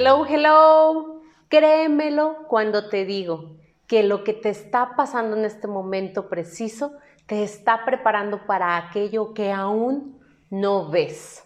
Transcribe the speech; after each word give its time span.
Hello, 0.00 0.24
hello. 0.24 1.22
Créemelo 1.48 2.46
cuando 2.46 2.88
te 2.88 3.04
digo 3.04 3.56
que 3.88 4.04
lo 4.04 4.22
que 4.22 4.32
te 4.32 4.48
está 4.48 4.94
pasando 4.94 5.36
en 5.36 5.44
este 5.44 5.66
momento 5.66 6.28
preciso 6.28 6.92
te 7.26 7.42
está 7.42 7.84
preparando 7.84 8.46
para 8.46 8.76
aquello 8.76 9.34
que 9.34 9.50
aún 9.50 10.20
no 10.50 10.88
ves. 10.88 11.42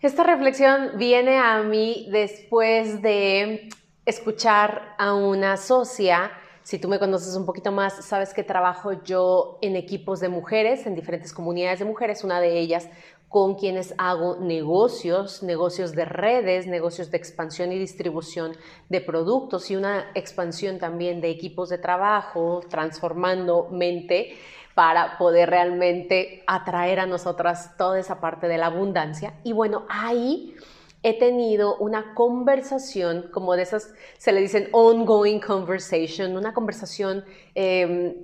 Esta 0.00 0.22
reflexión 0.22 0.98
viene 0.98 1.38
a 1.38 1.62
mí 1.62 2.08
después 2.10 3.00
de 3.00 3.70
escuchar 4.04 4.94
a 4.98 5.14
una 5.14 5.56
socia. 5.56 6.32
Si 6.62 6.78
tú 6.78 6.88
me 6.88 6.98
conoces 6.98 7.34
un 7.36 7.46
poquito 7.46 7.72
más, 7.72 8.04
sabes 8.04 8.34
que 8.34 8.42
trabajo 8.42 8.92
yo 9.02 9.58
en 9.62 9.76
equipos 9.76 10.20
de 10.20 10.28
mujeres, 10.28 10.86
en 10.86 10.94
diferentes 10.94 11.32
comunidades 11.32 11.78
de 11.78 11.84
mujeres. 11.84 12.22
Una 12.22 12.40
de 12.40 12.58
ellas 12.58 12.88
con 13.30 13.54
quienes 13.54 13.94
hago 13.96 14.36
negocios, 14.40 15.42
negocios 15.44 15.92
de 15.92 16.04
redes, 16.04 16.66
negocios 16.66 17.12
de 17.12 17.16
expansión 17.16 17.70
y 17.70 17.78
distribución 17.78 18.56
de 18.88 19.00
productos 19.00 19.70
y 19.70 19.76
una 19.76 20.10
expansión 20.14 20.78
también 20.78 21.20
de 21.20 21.30
equipos 21.30 21.68
de 21.68 21.78
trabajo, 21.78 22.60
transformando 22.68 23.68
mente 23.70 24.36
para 24.74 25.16
poder 25.16 25.48
realmente 25.48 26.42
atraer 26.46 27.00
a 27.00 27.06
nosotras 27.06 27.76
toda 27.76 28.00
esa 28.00 28.20
parte 28.20 28.48
de 28.48 28.58
la 28.58 28.66
abundancia. 28.66 29.34
Y 29.44 29.52
bueno, 29.52 29.86
ahí 29.88 30.56
he 31.02 31.18
tenido 31.18 31.76
una 31.76 32.14
conversación, 32.14 33.28
como 33.32 33.56
de 33.56 33.62
esas 33.62 33.92
se 34.18 34.32
le 34.32 34.40
dicen 34.40 34.68
ongoing 34.72 35.40
conversation, 35.40 36.36
una 36.36 36.52
conversación 36.52 37.24
eh, 37.54 38.16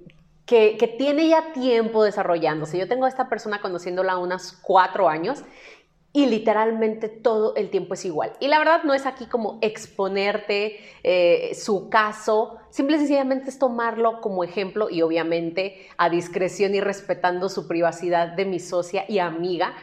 que, 0.47 0.95
tiene 0.99 1.29
ya 1.29 1.53
tiempo 1.53 2.05
desarrollándose. 2.05 2.79
Yo 2.79 2.89
tengo 2.89 3.07
a 3.07 3.09
esta 3.09 3.29
persona 3.29 3.61
conociéndola 3.61 4.19
unos 4.19 4.53
cuatro 4.63 5.09
años 5.09 5.43
y 6.13 6.27
literalmente 6.27 7.09
todo 7.09 7.55
el 7.57 7.69
tiempo 7.69 7.95
es 7.95 8.05
igual. 8.05 8.33
Y 8.41 8.49
la 8.49 8.59
verdad 8.59 8.85
no 8.85 8.95
es 8.95 9.05
aquí 9.07 9.27
como 9.27 9.59
exponerte 9.61 10.79
eh, 11.03 11.55
su 11.55 11.89
caso, 11.89 12.59
simple 12.71 12.97
y 12.97 13.01
sencillamente 13.01 13.51
es 13.51 13.59
tomarlo 13.59 14.21
como 14.21 14.45
ejemplo 14.45 14.89
y 14.89 15.03
obviamente 15.03 15.89
a 15.99 16.09
discreción 16.09 16.75
y 16.75 16.81
respetando 16.81 17.49
su 17.49 17.67
privacidad 17.67 18.29
de 18.29 18.45
mi 18.45 18.61
socia 18.61 19.05
y 19.09 19.19
amiga. 19.19 19.75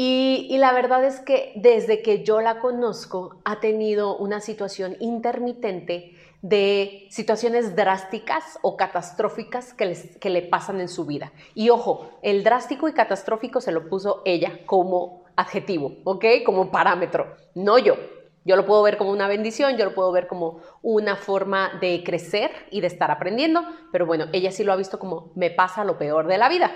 Y, 0.00 0.56
la 0.58 0.72
verdad 0.72 1.04
es 1.04 1.18
que 1.18 1.50
desde 1.56 2.02
que 2.02 2.22
yo 2.22 2.40
la 2.40 2.60
conozco 2.60 3.40
ha 3.44 3.58
tenido 3.58 4.16
una 4.16 4.40
situación 4.40 4.96
intermitente 5.00 6.14
de 6.40 7.08
situaciones 7.10 7.74
drásticas 7.74 8.60
o 8.62 8.76
catastróficas 8.76 9.74
que, 9.74 9.92
que 10.20 10.30
le 10.30 10.42
pasan 10.42 10.80
en 10.80 10.86
su 10.86 11.04
vida. 11.04 11.32
Y 11.56 11.70
ojo, 11.70 12.10
el 12.22 12.44
drástico 12.44 12.88
y 12.88 12.92
catastrófico 12.92 13.60
se 13.60 13.72
lo 13.72 13.88
puso 13.88 14.22
ella 14.24 14.60
como 14.66 15.24
adjetivo, 15.34 15.96
¿ok? 16.04 16.24
Como 16.46 16.70
parámetro, 16.70 17.34
no 17.56 17.76
yo. 17.80 17.96
Yo 18.44 18.54
lo 18.54 18.66
puedo 18.66 18.84
ver 18.84 18.98
como 18.98 19.10
una 19.10 19.26
bendición, 19.26 19.76
yo 19.76 19.84
lo 19.84 19.96
puedo 19.96 20.12
ver 20.12 20.28
como 20.28 20.60
una 20.80 21.16
forma 21.16 21.72
de 21.80 22.04
crecer 22.04 22.52
y 22.70 22.82
de 22.82 22.86
estar 22.86 23.10
aprendiendo, 23.10 23.64
pero 23.90 24.06
bueno, 24.06 24.26
ella 24.32 24.52
sí 24.52 24.62
lo 24.62 24.72
ha 24.72 24.76
visto 24.76 25.00
como 25.00 25.32
me 25.34 25.50
pasa 25.50 25.82
lo 25.82 25.98
peor 25.98 26.28
de 26.28 26.38
la 26.38 26.48
vida. 26.48 26.70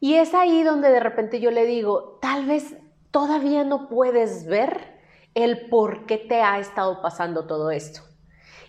Y 0.00 0.14
es 0.14 0.34
ahí 0.34 0.62
donde 0.62 0.90
de 0.90 1.00
repente 1.00 1.40
yo 1.40 1.50
le 1.50 1.64
digo, 1.64 2.18
tal 2.20 2.46
vez 2.46 2.76
todavía 3.10 3.64
no 3.64 3.88
puedes 3.88 4.46
ver 4.46 4.96
el 5.34 5.68
por 5.68 6.06
qué 6.06 6.18
te 6.18 6.42
ha 6.42 6.58
estado 6.58 7.00
pasando 7.02 7.46
todo 7.46 7.70
esto. 7.70 8.00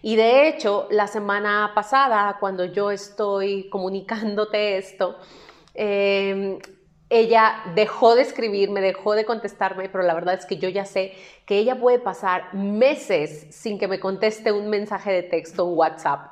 Y 0.02 0.16
de 0.16 0.48
hecho, 0.48 0.88
la 0.90 1.08
semana 1.08 1.72
pasada, 1.74 2.38
cuando 2.40 2.66
yo 2.66 2.92
estoy 2.92 3.70
comunicándote 3.70 4.78
esto, 4.78 5.18
em, 5.74 6.60
ella 7.10 7.64
dejó 7.74 8.16
de 8.16 8.22
escribirme, 8.22 8.82
dejó 8.82 9.16
de 9.16 9.26
contestarme, 9.26 9.90
pero 9.90 10.04
la 10.04 10.14
verdad 10.14 10.36
es 10.36 10.46
que 10.46 10.58
yo 10.58 10.70
ya 10.70 10.86
sé 10.86 11.14
que 11.46 11.58
ella 11.58 11.80
puede 11.80 12.00
pasar 12.00 12.54
meses 12.54 13.48
sin 13.52 13.80
que 13.80 13.88
me 13.88 14.00
conteste 14.00 14.52
un 14.52 14.70
mensaje 14.70 15.12
de 15.12 15.24
texto, 15.24 15.66
un 15.66 15.78
WhatsApp. 15.78 16.32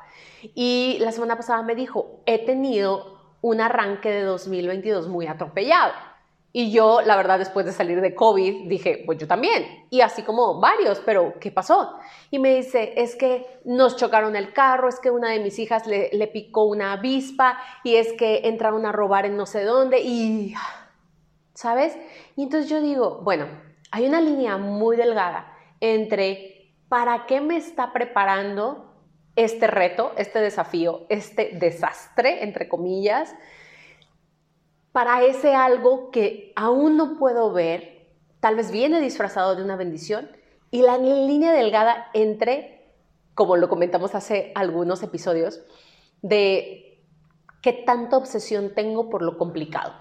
Y 0.54 0.98
la 1.00 1.12
semana 1.12 1.38
pasada 1.38 1.64
me 1.64 1.76
dijo, 1.76 2.22
he 2.26 2.46
tenido 2.46 3.15
un 3.46 3.62
arranque 3.62 4.10
de 4.10 4.24
2022 4.24 5.08
muy 5.08 5.28
atropellado. 5.28 5.94
Y 6.52 6.72
yo, 6.72 7.02
la 7.02 7.16
verdad, 7.16 7.38
después 7.38 7.64
de 7.68 7.74
salir 7.74 8.02
de 8.02 8.16
COVID, 8.16 8.68
dije, 8.68 9.04
pues 9.06 9.20
yo 9.20 9.28
también. 9.28 9.86
Y 9.92 10.02
así 10.02 10.24
como 10.24 10.60
varios, 10.60 11.00
pero 11.06 11.36
¿qué 11.40 11.52
pasó? 11.52 11.96
Y 12.32 12.40
me 12.40 12.56
dice, 12.56 12.94
es 12.96 13.16
que 13.16 13.46
nos 13.64 13.98
chocaron 13.98 14.36
el 14.36 14.52
carro, 14.52 14.90
es 14.90 15.00
que 15.00 15.12
una 15.12 15.30
de 15.30 15.42
mis 15.42 15.60
hijas 15.60 15.86
le, 15.86 16.10
le 16.12 16.26
picó 16.26 16.64
una 16.64 16.94
avispa 16.94 17.60
y 17.84 17.98
es 17.98 18.14
que 18.14 18.48
entraron 18.48 18.88
a 18.88 18.92
robar 18.92 19.28
en 19.28 19.38
no 19.38 19.46
sé 19.46 19.64
dónde 19.64 20.00
y, 20.00 20.56
¿sabes? 21.54 21.96
Y 22.36 22.44
entonces 22.44 22.68
yo 22.68 22.82
digo, 22.82 23.20
bueno, 23.22 23.46
hay 23.92 24.08
una 24.08 24.22
línea 24.22 24.58
muy 24.58 24.98
delgada 24.98 25.54
entre 25.82 26.74
para 26.90 27.28
qué 27.28 27.42
me 27.42 27.58
está 27.58 27.94
preparando 27.94 28.85
este 29.36 29.68
reto, 29.68 30.14
este 30.18 30.40
desafío, 30.40 31.06
este 31.10 31.52
desastre, 31.54 32.44
entre 32.44 32.70
comillas, 32.70 33.36
para 34.92 35.24
ese 35.24 35.56
algo 35.56 36.10
que 36.10 36.54
aún 36.56 36.96
no 36.96 37.18
puedo 37.18 37.52
ver, 37.52 38.08
tal 38.40 38.56
vez 38.56 38.72
viene 38.72 39.02
disfrazado 39.02 39.56
de 39.56 39.64
una 39.64 39.76
bendición, 39.76 40.30
y 40.72 40.82
la 40.82 40.98
línea 40.98 41.52
delgada 41.52 42.10
entre, 42.14 42.94
como 43.34 43.58
lo 43.58 43.70
comentamos 43.70 44.16
hace 44.16 44.52
algunos 44.56 45.04
episodios, 45.04 45.62
de 46.22 47.04
qué 47.62 47.74
tanta 47.74 48.18
obsesión 48.18 48.74
tengo 48.74 49.10
por 49.10 49.22
lo 49.22 49.38
complicado, 49.38 49.94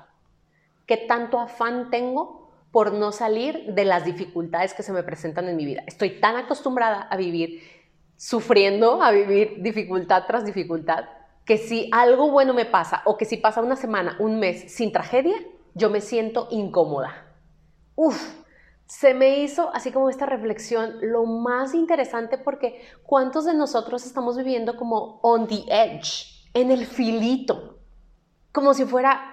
qué 0.86 0.96
tanto 0.96 1.40
afán 1.40 1.90
tengo 1.90 2.52
por 2.70 2.92
no 2.92 3.12
salir 3.12 3.72
de 3.72 3.84
las 3.84 4.04
dificultades 4.04 4.74
que 4.74 4.82
se 4.82 4.92
me 4.92 5.02
presentan 5.02 5.48
en 5.48 5.56
mi 5.56 5.64
vida. 5.64 5.82
Estoy 5.86 6.20
tan 6.20 6.36
acostumbrada 6.36 7.02
a 7.02 7.16
vivir 7.16 7.62
sufriendo, 8.16 9.02
a 9.02 9.10
vivir 9.10 9.56
dificultad 9.60 10.24
tras 10.26 10.44
dificultad, 10.44 11.04
que 11.44 11.58
si 11.58 11.88
algo 11.92 12.30
bueno 12.30 12.54
me 12.54 12.64
pasa 12.64 13.02
o 13.04 13.16
que 13.16 13.24
si 13.24 13.36
pasa 13.36 13.62
una 13.62 13.76
semana, 13.76 14.16
un 14.18 14.38
mes 14.38 14.72
sin 14.72 14.92
tragedia, 14.92 15.36
yo 15.74 15.90
me 15.90 16.00
siento 16.00 16.48
incómoda. 16.50 17.34
Uf, 17.96 18.44
se 18.86 19.14
me 19.14 19.38
hizo 19.40 19.74
así 19.74 19.92
como 19.92 20.08
esta 20.08 20.26
reflexión 20.26 20.96
lo 21.00 21.24
más 21.24 21.74
interesante 21.74 22.38
porque 22.38 22.82
¿cuántos 23.04 23.44
de 23.44 23.54
nosotros 23.54 24.04
estamos 24.06 24.36
viviendo 24.36 24.76
como 24.76 25.20
on 25.22 25.46
the 25.46 25.64
edge, 25.68 26.48
en 26.54 26.70
el 26.70 26.86
filito, 26.86 27.78
como 28.52 28.74
si 28.74 28.84
fuera 28.84 29.30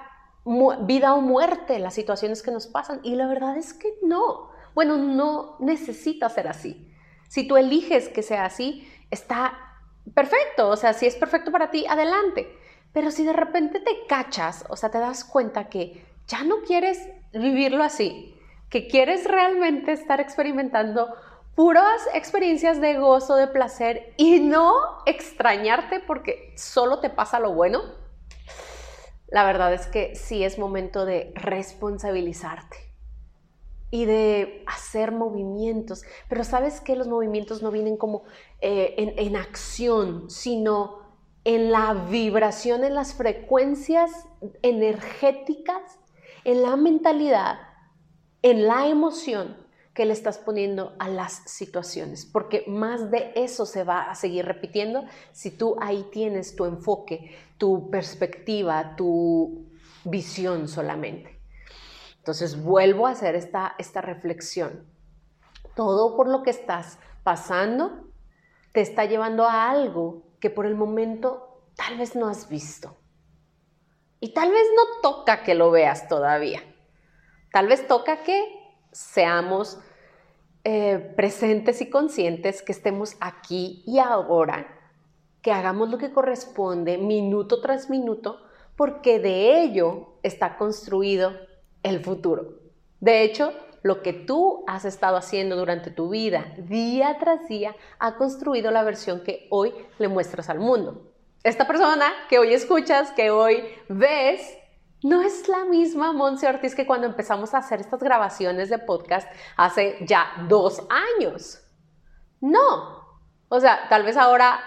vida 0.81 1.13
o 1.13 1.21
muerte 1.21 1.79
las 1.79 1.93
situaciones 1.93 2.41
que 2.41 2.51
nos 2.51 2.67
pasan? 2.67 2.99
Y 3.03 3.15
la 3.15 3.27
verdad 3.27 3.57
es 3.57 3.73
que 3.73 3.93
no. 4.03 4.49
Bueno, 4.73 4.97
no 4.97 5.57
necesita 5.59 6.29
ser 6.29 6.47
así. 6.47 6.90
Si 7.31 7.47
tú 7.47 7.55
eliges 7.55 8.09
que 8.09 8.23
sea 8.23 8.43
así, 8.43 8.85
está 9.09 9.57
perfecto, 10.13 10.67
o 10.67 10.75
sea, 10.75 10.91
si 10.91 11.05
es 11.05 11.15
perfecto 11.15 11.49
para 11.49 11.71
ti, 11.71 11.85
adelante. 11.87 12.53
Pero 12.91 13.09
si 13.09 13.23
de 13.23 13.31
repente 13.31 13.79
te 13.79 14.05
cachas, 14.05 14.65
o 14.67 14.75
sea, 14.75 14.91
te 14.91 14.97
das 14.97 15.23
cuenta 15.23 15.69
que 15.69 16.03
ya 16.27 16.43
no 16.43 16.57
quieres 16.67 17.07
vivirlo 17.31 17.85
así, 17.85 18.37
que 18.69 18.89
quieres 18.89 19.23
realmente 19.23 19.93
estar 19.93 20.19
experimentando 20.19 21.07
puras 21.55 22.01
experiencias 22.13 22.81
de 22.81 22.97
gozo, 22.97 23.37
de 23.37 23.47
placer 23.47 24.13
y 24.17 24.41
no 24.41 24.73
extrañarte 25.05 26.01
porque 26.01 26.53
solo 26.57 26.99
te 26.99 27.09
pasa 27.09 27.39
lo 27.39 27.53
bueno, 27.53 27.81
la 29.27 29.45
verdad 29.45 29.73
es 29.73 29.87
que 29.87 30.17
sí 30.17 30.43
es 30.43 30.59
momento 30.59 31.05
de 31.05 31.31
responsabilizarte 31.35 32.90
y 33.91 34.05
de 34.05 34.63
hacer 34.65 35.11
movimientos. 35.11 36.03
Pero 36.29 36.43
sabes 36.43 36.81
que 36.81 36.95
los 36.95 37.07
movimientos 37.07 37.61
no 37.61 37.69
vienen 37.69 37.97
como 37.97 38.23
eh, 38.61 38.95
en, 38.97 39.13
en 39.19 39.35
acción, 39.35 40.29
sino 40.29 40.99
en 41.43 41.71
la 41.71 41.93
vibración, 41.93 42.83
en 42.83 42.95
las 42.95 43.13
frecuencias 43.13 44.11
energéticas, 44.61 45.99
en 46.45 46.61
la 46.61 46.75
mentalidad, 46.77 47.59
en 48.41 48.67
la 48.67 48.87
emoción 48.87 49.57
que 49.93 50.05
le 50.05 50.13
estás 50.13 50.37
poniendo 50.37 50.95
a 50.99 51.09
las 51.09 51.41
situaciones, 51.45 52.25
porque 52.25 52.63
más 52.67 53.11
de 53.11 53.33
eso 53.35 53.65
se 53.65 53.83
va 53.83 54.03
a 54.09 54.15
seguir 54.15 54.45
repitiendo 54.45 55.03
si 55.33 55.51
tú 55.51 55.75
ahí 55.81 56.07
tienes 56.11 56.55
tu 56.55 56.65
enfoque, 56.65 57.35
tu 57.57 57.89
perspectiva, 57.89 58.95
tu 58.95 59.65
visión 60.05 60.67
solamente. 60.67 61.40
Entonces 62.21 62.63
vuelvo 62.63 63.07
a 63.07 63.11
hacer 63.11 63.33
esta, 63.33 63.73
esta 63.79 63.99
reflexión. 63.99 64.85
Todo 65.75 66.15
por 66.15 66.27
lo 66.27 66.43
que 66.43 66.51
estás 66.51 66.99
pasando 67.23 68.11
te 68.73 68.81
está 68.81 69.05
llevando 69.05 69.47
a 69.47 69.71
algo 69.71 70.21
que 70.39 70.51
por 70.51 70.67
el 70.67 70.75
momento 70.75 71.63
tal 71.75 71.97
vez 71.97 72.15
no 72.15 72.27
has 72.27 72.47
visto. 72.47 72.95
Y 74.19 74.35
tal 74.35 74.51
vez 74.51 74.67
no 74.75 75.01
toca 75.01 75.41
que 75.41 75.55
lo 75.55 75.71
veas 75.71 76.07
todavía. 76.07 76.61
Tal 77.51 77.65
vez 77.65 77.87
toca 77.87 78.21
que 78.21 78.53
seamos 78.91 79.79
eh, 80.63 81.13
presentes 81.15 81.81
y 81.81 81.89
conscientes, 81.89 82.61
que 82.61 82.71
estemos 82.71 83.17
aquí 83.19 83.83
y 83.87 83.97
ahora, 83.97 84.67
que 85.41 85.51
hagamos 85.51 85.89
lo 85.89 85.97
que 85.97 86.13
corresponde 86.13 86.99
minuto 86.99 87.61
tras 87.61 87.89
minuto, 87.89 88.43
porque 88.75 89.17
de 89.17 89.63
ello 89.63 90.19
está 90.21 90.59
construido 90.59 91.31
el 91.83 92.03
futuro. 92.03 92.59
De 92.99 93.23
hecho, 93.23 93.53
lo 93.83 94.01
que 94.01 94.13
tú 94.13 94.63
has 94.67 94.85
estado 94.85 95.17
haciendo 95.17 95.55
durante 95.55 95.91
tu 95.91 96.09
vida, 96.09 96.53
día 96.57 97.17
tras 97.19 97.47
día, 97.47 97.75
ha 97.99 98.15
construido 98.15 98.71
la 98.71 98.83
versión 98.83 99.23
que 99.23 99.47
hoy 99.49 99.73
le 99.97 100.07
muestras 100.07 100.49
al 100.49 100.59
mundo. 100.59 101.11
Esta 101.43 101.65
persona 101.65 102.05
que 102.29 102.37
hoy 102.37 102.53
escuchas, 102.53 103.11
que 103.11 103.31
hoy 103.31 103.63
ves, 103.89 104.57
no 105.03 105.23
es 105.23 105.47
la 105.47 105.65
misma 105.65 106.13
Monse 106.13 106.47
Ortiz 106.47 106.75
que 106.75 106.85
cuando 106.85 107.07
empezamos 107.07 107.55
a 107.55 107.57
hacer 107.57 107.79
estas 107.79 108.03
grabaciones 108.03 108.69
de 108.69 108.77
podcast 108.77 109.27
hace 109.57 109.97
ya 110.01 110.27
dos 110.47 110.83
años. 110.89 111.59
No. 112.39 113.01
O 113.49 113.59
sea, 113.59 113.87
tal 113.89 114.03
vez 114.03 114.15
ahora 114.15 114.59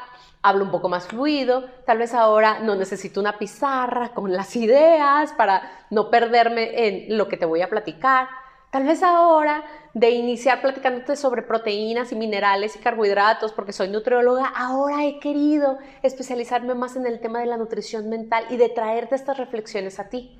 hablo 0.45 0.63
un 0.63 0.71
poco 0.71 0.91
más 0.91 1.07
fluido, 1.07 1.65
tal 1.87 1.97
vez 1.97 2.13
ahora 2.13 2.59
no 2.61 2.75
necesito 2.75 3.19
una 3.19 3.39
pizarra 3.39 4.11
con 4.11 4.31
las 4.31 4.55
ideas 4.57 5.33
para 5.33 5.87
no 5.89 6.11
perderme 6.11 6.87
en 6.87 7.17
lo 7.17 7.29
que 7.29 7.39
te 7.39 7.47
voy 7.47 7.63
a 7.63 7.71
platicar. 7.71 8.29
Tal 8.71 8.85
vez 8.85 9.03
ahora 9.03 9.65
de 9.95 10.11
iniciar 10.11 10.61
platicándote 10.61 11.17
sobre 11.17 11.41
proteínas 11.41 12.13
y 12.13 12.17
minerales 12.17 12.77
y 12.77 12.79
carbohidratos, 12.81 13.53
porque 13.53 13.73
soy 13.73 13.89
nutrióloga, 13.89 14.53
ahora 14.55 15.07
he 15.07 15.19
querido 15.19 15.79
especializarme 16.03 16.75
más 16.75 16.95
en 16.97 17.07
el 17.07 17.21
tema 17.21 17.41
de 17.41 17.47
la 17.47 17.57
nutrición 17.57 18.11
mental 18.11 18.45
y 18.51 18.59
de 18.59 18.69
traerte 18.69 19.15
estas 19.15 19.39
reflexiones 19.39 19.99
a 19.99 20.11
ti. 20.11 20.39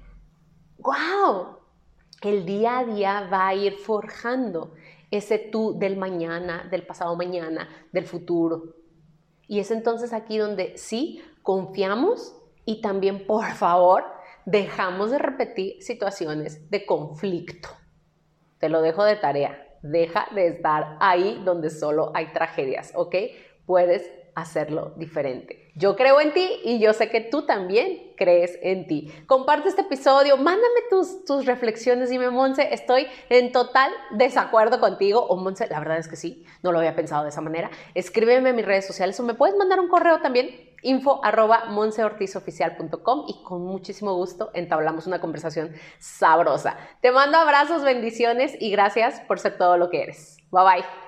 ¡Wow! 0.79 1.61
El 2.21 2.45
día 2.45 2.81
a 2.81 2.85
día 2.85 3.29
va 3.33 3.49
a 3.49 3.55
ir 3.55 3.79
forjando 3.79 4.75
ese 5.11 5.39
tú 5.39 5.79
del 5.79 5.97
mañana, 5.97 6.69
del 6.71 6.85
pasado 6.85 7.17
mañana, 7.17 7.69
del 7.91 8.05
futuro. 8.05 8.84
Y 9.49 9.61
es 9.61 9.71
entonces 9.71 10.13
aquí 10.13 10.39
donde 10.39 10.77
sí 10.77 11.23
confiamos 11.43 12.37
y 12.65 12.81
también, 12.81 13.27
por 13.27 13.45
favor, 13.53 14.05
dejamos 14.47 15.11
de 15.11 15.19
repetir 15.19 15.83
situaciones 15.83 16.71
de 16.71 16.87
conflicto. 16.87 17.69
Te 18.59 18.69
lo 18.69 18.83
dejo 18.83 19.05
de 19.05 19.17
tarea. 19.17 19.61
Deja 19.83 20.27
de 20.35 20.49
estar 20.49 20.97
ahí 21.01 21.43
donde 21.45 21.69
solo 21.69 22.11
hay 22.15 22.33
tragedias, 22.33 22.93
¿ok? 22.95 23.17
Puedes 23.67 24.11
hacerlo 24.35 24.95
diferente. 24.97 25.64
Yo 25.77 25.97
creo 25.97 26.21
en 26.21 26.33
ti 26.33 26.49
y 26.63 26.79
yo 26.79 26.93
sé 26.93 27.11
que 27.11 27.21
tú 27.21 27.47
también 27.47 28.13
crees 28.17 28.57
en 28.63 28.87
ti. 28.87 29.13
Comparte 29.27 29.69
este 29.69 29.83
episodio, 29.83 30.37
mándame 30.37 30.81
tus, 30.89 31.25
tus 31.25 31.47
reflexiones, 31.47 32.11
dime, 32.11 32.31
Monse, 32.31 32.73
estoy 32.73 33.09
en 33.29 33.51
total 33.51 33.91
desacuerdo 34.13 34.79
contigo. 34.79 35.27
O 35.27 35.37
Monse, 35.37 35.67
la 35.69 35.81
verdad 35.81 35.99
es 35.99 36.07
que 36.07 36.15
sí, 36.15 36.45
no 36.63 36.71
lo 36.71 36.79
había 36.79 36.95
pensado 36.95 37.25
de 37.25 37.31
esa 37.31 37.41
manera. 37.41 37.71
Escríbeme 37.95 38.51
en 38.51 38.57
mis 38.57 38.65
redes 38.65 38.87
sociales 38.87 39.19
o 39.19 39.25
me 39.25 39.35
puedes 39.35 39.57
mandar 39.57 39.81
un 39.81 39.89
correo 39.89 40.21
también 40.21 40.75
info 40.83 41.25
arroba 41.25 41.65
monseortizoficial.com 41.67 43.25
y 43.27 43.43
con 43.43 43.63
muchísimo 43.63 44.15
gusto 44.15 44.51
entablamos 44.55 45.09
una 45.09 45.21
conversación 45.21 45.75
sabrosa. 45.99 46.77
Te 47.01 47.11
mando 47.11 47.39
abrazos, 47.39 47.83
bendiciones 47.83 48.55
y 48.61 48.71
gracias 48.71 49.21
por 49.23 49.41
ser 49.41 49.59
todo 49.59 49.77
lo 49.77 49.91
que 49.91 50.03
eres. 50.03 50.37
Bye 50.53 50.63
bye. 50.63 51.04